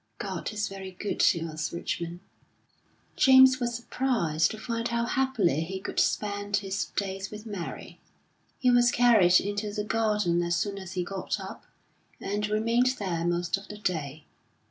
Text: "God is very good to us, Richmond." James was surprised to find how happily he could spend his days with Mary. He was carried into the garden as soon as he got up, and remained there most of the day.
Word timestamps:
"God 0.17 0.51
is 0.51 0.67
very 0.67 0.89
good 0.89 1.19
to 1.19 1.45
us, 1.45 1.71
Richmond." 1.71 2.21
James 3.15 3.59
was 3.59 3.75
surprised 3.75 4.49
to 4.49 4.57
find 4.57 4.87
how 4.87 5.05
happily 5.05 5.61
he 5.61 5.79
could 5.79 5.99
spend 5.99 6.57
his 6.57 6.85
days 6.95 7.29
with 7.29 7.45
Mary. 7.45 7.99
He 8.57 8.71
was 8.71 8.89
carried 8.91 9.39
into 9.39 9.71
the 9.71 9.83
garden 9.83 10.41
as 10.41 10.55
soon 10.55 10.79
as 10.79 10.93
he 10.93 11.03
got 11.03 11.39
up, 11.39 11.65
and 12.19 12.49
remained 12.49 12.95
there 12.97 13.23
most 13.25 13.57
of 13.57 13.67
the 13.67 13.77
day. 13.77 14.23